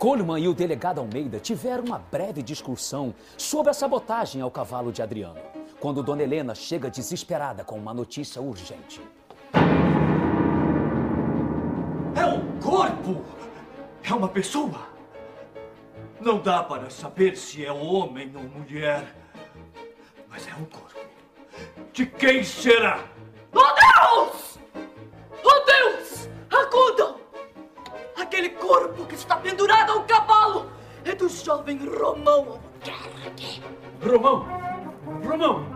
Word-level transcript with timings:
Coleman 0.00 0.40
e 0.40 0.48
o 0.48 0.54
delegado 0.54 0.98
Almeida 0.98 1.38
tiveram 1.38 1.84
uma 1.84 1.98
breve 1.98 2.42
discussão 2.42 3.14
sobre 3.36 3.70
a 3.70 3.74
sabotagem 3.74 4.40
ao 4.40 4.50
cavalo 4.50 4.90
de 4.90 5.02
Adriano, 5.02 5.38
quando 5.78 6.02
Dona 6.02 6.22
Helena 6.22 6.54
chega 6.54 6.88
desesperada 6.88 7.62
com 7.64 7.76
uma 7.76 7.92
notícia 7.92 8.40
urgente. 8.40 9.02
É 12.16 12.24
um 12.24 12.58
corpo! 12.60 13.22
É 14.02 14.14
uma 14.14 14.28
pessoa! 14.28 14.88
Não 16.18 16.40
dá 16.40 16.62
para 16.62 16.88
saber 16.88 17.36
se 17.36 17.62
é 17.62 17.70
homem 17.70 18.32
ou 18.34 18.44
mulher, 18.44 19.04
mas 20.30 20.48
é 20.48 20.54
um 20.54 20.64
corpo. 20.64 20.98
De 21.92 22.06
quem 22.06 22.42
será? 22.42 23.04
Oh 23.52 23.99
corpo 28.70 29.04
que 29.04 29.16
está 29.16 29.36
pendurado 29.36 29.90
ao 29.90 30.04
cavalo 30.04 30.70
é 31.04 31.12
do 31.12 31.28
jovem 31.28 31.76
Romão 31.88 32.60
Albuquerque. 32.84 33.60
Romão! 34.00 34.46
Romão! 35.24 35.66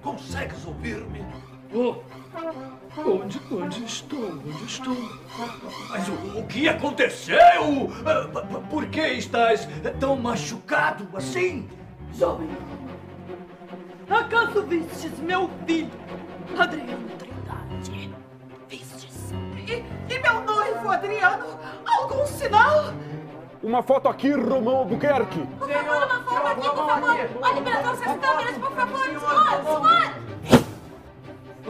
Consegues 0.00 0.64
ouvir-me? 0.64 1.26
Oh, 1.74 1.96
onde, 3.04 3.40
onde 3.50 3.84
estou? 3.84 4.30
Onde 4.30 4.64
estou? 4.64 4.96
Mas 5.90 6.08
o, 6.08 6.38
o 6.38 6.46
que 6.46 6.68
aconteceu? 6.68 7.90
Ah, 8.06 8.60
Por 8.70 8.86
que 8.86 9.00
estás 9.00 9.68
tão 9.98 10.14
machucado 10.14 11.08
assim? 11.16 11.68
Jovem, 12.14 12.48
acaso 14.08 14.62
vistes 14.62 15.18
meu 15.18 15.50
filho, 15.66 15.90
Adriano 16.56 17.08
Trindade? 17.18 18.14
Adriano? 20.98 21.46
Algum 21.86 22.26
sinal? 22.26 22.92
Uma 23.62 23.82
foto 23.84 24.08
aqui, 24.08 24.32
Romão 24.32 24.78
Albuquerque. 24.78 25.46
Por 25.58 25.68
favor, 25.70 25.96
uma 25.96 26.22
foto 26.22 26.46
aqui, 26.48 26.68
por 26.68 26.86
favor. 26.86 27.18
Olhe 27.40 27.60
para 27.62 27.82
todas 27.82 28.02
as 28.02 28.18
câmeras, 28.18 28.58
por 28.58 28.72
favor. 28.72 28.98
Senhor, 28.98 29.20
senhor. 29.20 30.68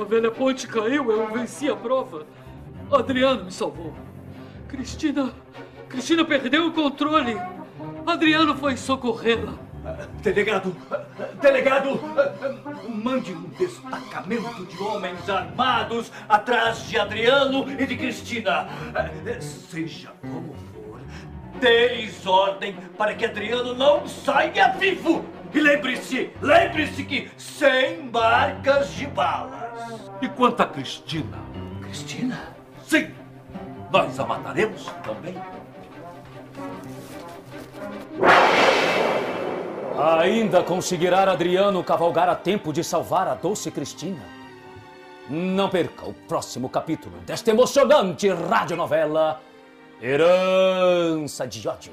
A 0.00 0.04
velha 0.04 0.30
ponte 0.30 0.66
caiu, 0.66 1.10
eu 1.10 1.26
venci 1.32 1.68
a 1.68 1.76
prova. 1.76 2.24
Adriano 2.90 3.44
me 3.44 3.52
salvou. 3.52 3.92
Cristina. 4.66 5.34
Cristina 5.90 6.24
perdeu 6.24 6.66
o 6.66 6.72
controle. 6.72 7.38
Adriano 8.06 8.56
foi 8.56 8.76
socorrê-la. 8.78 9.54
Delegado, 10.22 10.76
delegado, 11.40 12.00
mande 12.88 13.32
um 13.32 13.48
destacamento 13.58 14.66
de 14.66 14.82
homens 14.82 15.28
armados 15.28 16.12
atrás 16.28 16.86
de 16.88 16.98
Adriano 16.98 17.70
e 17.70 17.86
de 17.86 17.96
Cristina. 17.96 18.68
Seja 19.40 20.12
como 20.20 20.54
for, 20.72 21.00
deis 21.60 22.26
ordem 22.26 22.74
para 22.96 23.14
que 23.14 23.24
Adriano 23.24 23.74
não 23.74 24.06
saia 24.06 24.68
vivo. 24.72 25.24
E 25.52 25.60
lembre-se, 25.60 26.30
lembre-se 26.42 27.04
que 27.04 27.30
sem 27.38 28.10
marcas 28.10 28.92
de 28.94 29.06
balas. 29.06 30.10
E 30.20 30.28
quanto 30.28 30.62
a 30.62 30.66
Cristina? 30.66 31.38
Cristina? 31.82 32.54
Sim, 32.84 33.10
nós 33.90 34.18
a 34.20 34.26
mataremos 34.26 34.86
também. 35.02 35.34
Ainda 39.98 40.62
conseguirá 40.62 41.28
Adriano 41.28 41.82
cavalgar 41.82 42.28
a 42.28 42.36
tempo 42.36 42.72
de 42.72 42.84
salvar 42.84 43.26
a 43.26 43.34
doce 43.34 43.68
Cristina? 43.68 44.22
Não 45.28 45.68
perca 45.68 46.06
o 46.06 46.14
próximo 46.14 46.68
capítulo 46.68 47.18
desta 47.26 47.50
emocionante 47.50 48.28
radionovela 48.28 49.40
Herança 50.00 51.48
de 51.48 51.66
Ódio, 51.66 51.92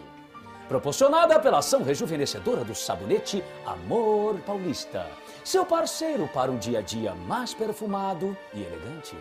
proporcionada 0.70 1.40
pela 1.40 1.58
ação 1.58 1.82
rejuvenescedora 1.82 2.64
do 2.64 2.76
sabonete 2.76 3.44
Amor 3.66 4.36
Paulista, 4.46 5.08
seu 5.44 5.66
parceiro 5.66 6.30
para 6.32 6.52
um 6.52 6.58
dia 6.58 6.80
a 6.80 6.82
dia 6.84 7.16
mais 7.16 7.56
perfumado 7.56 8.38
e 8.54 8.62
elegante. 8.62 9.16